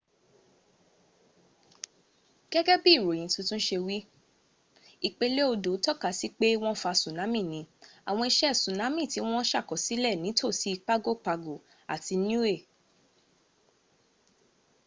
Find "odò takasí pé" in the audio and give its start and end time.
5.51-6.47